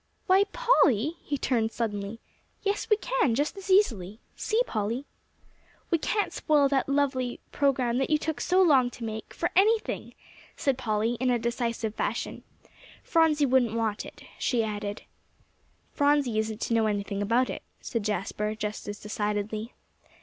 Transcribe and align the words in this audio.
"Why, 0.25 0.45
Polly," 0.51 1.17
he 1.21 1.37
turned 1.37 1.71
suddenly 1.71 2.19
"yes, 2.63 2.89
we 2.89 2.97
can 2.97 3.35
just 3.35 3.55
as 3.55 3.69
easily. 3.69 4.19
See, 4.35 4.59
Polly." 4.65 5.05
"We 5.91 5.99
can't 5.99 6.33
spoil 6.33 6.67
that 6.69 6.89
lovely 6.89 7.39
program 7.51 7.99
that 7.99 8.09
took 8.19 8.39
you 8.39 8.43
so 8.43 8.63
long 8.63 8.89
to 8.89 9.03
make, 9.03 9.31
for 9.31 9.51
anything," 9.55 10.15
said 10.57 10.75
Polly, 10.79 11.17
in 11.19 11.29
a 11.29 11.37
decisive 11.37 11.93
fashion. 11.93 12.41
"Phronsie 13.03 13.45
wouldn't 13.45 13.75
want 13.75 14.03
it," 14.03 14.23
she 14.39 14.63
added. 14.63 15.03
"Phronsie 15.93 16.39
isn't 16.39 16.61
to 16.61 16.73
know 16.73 16.87
anything 16.87 17.21
about 17.21 17.51
it," 17.51 17.61
said 17.79 18.01
Jasper, 18.01 18.55
just 18.55 18.87
as 18.87 18.97
decidedly. 18.99 19.71